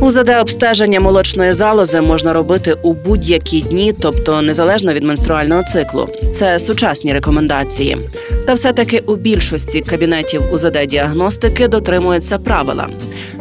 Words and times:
УЗД-обстеження 0.00 1.00
молочної 1.00 1.52
залози 1.52 2.00
можна 2.00 2.32
робити 2.32 2.76
у 2.82 2.92
будь-які 2.92 3.60
дні, 3.60 3.94
тобто 4.02 4.42
незалежно 4.42 4.92
від 4.92 5.04
менструального 5.04 5.62
циклу. 5.62 6.08
Це 6.34 6.58
сучасні 6.58 7.12
рекомендації. 7.12 7.98
Та 8.46 8.54
все-таки 8.54 8.98
у 8.98 9.16
більшості 9.16 9.80
кабінетів 9.80 10.42
УЗД-діагностики 10.52 11.68
дотримуються 11.68 12.38
правила. 12.38 12.88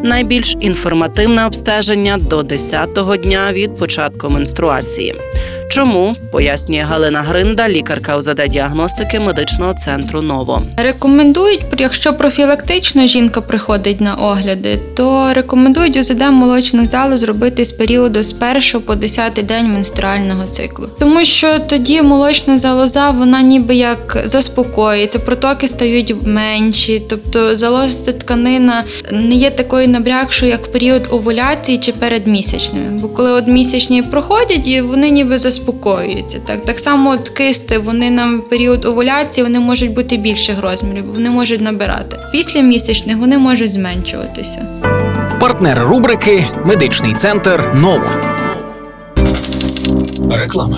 Найбільш 0.04 0.55
інформативне 0.59 1.45
обстеження 1.45 2.18
до 2.18 2.40
10-го 2.40 3.18
дня 3.18 3.54
від 3.54 3.77
початку 3.77 4.30
менструації. 4.30 5.16
Чому 5.70 6.16
пояснює 6.32 6.82
Галина 6.82 7.22
Гринда, 7.22 7.70
лікарка 7.70 8.18
УЗД-діагностики 8.18 9.20
медичного 9.20 9.73
центру 9.73 10.22
Ново. 10.22 10.62
Рекомендують, 10.77 11.62
якщо 11.77 12.14
профілактично 12.14 13.08
жінка 13.08 13.41
приходить 13.41 14.02
на 14.02 14.16
огляди, 14.16 14.80
то 14.96 15.34
рекомендують 15.34 15.98
УЗД 15.98 16.22
молочних 16.22 16.86
залоз 16.86 17.20
зробити 17.20 17.66
з 17.66 17.72
періоду 17.72 18.24
з 18.24 18.36
1 18.74 18.82
по 18.82 18.96
10 18.96 19.34
день 19.34 19.74
менструального 19.74 20.44
циклу. 20.46 20.88
Тому 21.00 21.26
що 21.26 21.60
тоді 21.60 22.02
молочна 22.02 22.58
залоза 22.58 23.12
вона 23.12 23.41
ніби 23.41 23.76
як 23.76 24.24
заспокоїться, 24.26 25.20
протоки 25.20 25.68
стають 25.68 26.15
менші, 26.26 27.02
тобто 27.10 27.55
залозиста 27.55 28.12
тканина 28.12 28.84
не 29.12 29.36
є 29.36 29.49
такою 29.49 29.88
набрякшою, 29.88 30.52
як 30.52 30.71
період 30.71 31.08
овуляції 31.12 31.77
чи 31.77 31.91
перед 31.91 32.27
місячними. 32.27 32.99
Бо 33.02 33.10
коли 33.10 33.32
от 33.32 33.48
місячні 33.48 34.04
проходять, 34.04 34.68
і 34.68 34.82
вони 34.82 35.10
ніби 35.10 35.38
заспокоюються. 35.60 36.40
Так, 36.46 36.65
так 36.65 36.79
само 36.79 37.10
от 37.10 37.29
кисти, 37.29 37.77
вони 37.77 38.10
на 38.10 38.40
період 38.49 38.85
овуляції 38.85 39.43
вони 39.43 39.60
можуть 39.60 39.93
бути 39.93 40.18
більших 40.18 40.62
розмірів, 40.62 41.13
вони 41.13 41.29
можуть 41.29 41.62
набирати. 41.62 42.18
Після 42.32 42.62
місячних 42.62 43.18
вони 43.18 43.38
можуть 43.38 43.71
зменшуватися. 43.71 44.65
Партнер 45.40 45.80
рубрики 45.80 46.46
Медичний 46.65 47.13
центр 47.13 47.71
Нова. 47.76 48.10
Реклама. 50.32 50.77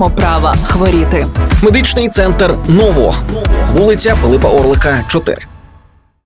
маємо 0.01 0.15
права 0.15 0.55
хворіти. 0.63 1.25
Медичний 1.61 2.09
центр 2.09 2.53
Ново, 2.67 3.15
вулиця 3.73 4.15
Пилипа 4.21 4.49
Орлика, 4.49 5.03
4. 5.07 5.50